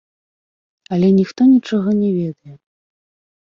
[0.97, 2.55] Але ніхто нічога не ведае.